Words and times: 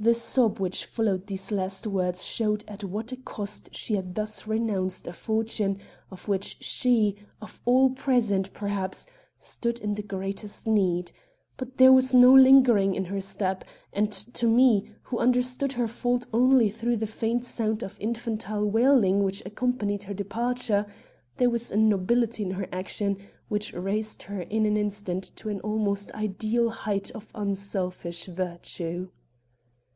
The 0.00 0.14
sob 0.14 0.60
which 0.60 0.84
followed 0.84 1.26
these 1.26 1.50
last 1.50 1.84
words 1.84 2.24
showed 2.24 2.64
at 2.68 2.84
what 2.84 3.10
a 3.10 3.16
cost 3.16 3.74
she 3.74 3.98
thus 4.00 4.46
renounced 4.46 5.08
a 5.08 5.12
fortune 5.12 5.80
of 6.12 6.28
which 6.28 6.56
she, 6.60 7.16
of 7.42 7.60
all 7.64 7.90
present, 7.90 8.52
perhaps, 8.52 9.08
stood 9.40 9.80
in 9.80 9.94
the 9.94 10.04
greatest 10.04 10.68
need; 10.68 11.10
but 11.56 11.78
there 11.78 11.92
was 11.92 12.14
no 12.14 12.32
lingering 12.32 12.94
in 12.94 13.06
her 13.06 13.20
step; 13.20 13.64
and 13.92 14.12
to 14.12 14.46
me, 14.46 14.88
who 15.02 15.18
understood 15.18 15.72
her 15.72 15.88
fault 15.88 16.26
only 16.32 16.70
through 16.70 16.98
the 16.98 17.04
faint 17.04 17.44
sound 17.44 17.82
of 17.82 17.98
infantile 18.00 18.70
wailing 18.70 19.24
which 19.24 19.44
accompanied 19.44 20.04
her 20.04 20.14
departure, 20.14 20.86
there 21.38 21.50
was 21.50 21.72
a 21.72 21.76
nobility 21.76 22.44
in 22.44 22.52
her 22.52 22.68
action 22.70 23.16
which 23.48 23.72
raised 23.72 24.22
her 24.22 24.42
in 24.42 24.64
an 24.64 24.76
instant 24.76 25.24
to 25.34 25.48
an 25.48 25.58
almost 25.62 26.12
ideal 26.12 26.70
height 26.70 27.10
of 27.16 27.32
unselfish 27.34 28.26
virtue. 28.26 29.08